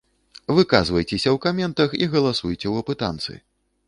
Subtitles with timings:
[0.59, 3.37] Выказвайцеся ў каментах і галасуйце ў апытанцы.